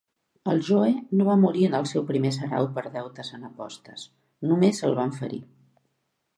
[0.51, 0.87] El Joe
[1.19, 4.09] no va morir en el seu primer sarau per deutes en apostes,
[4.53, 5.43] només el van ferir.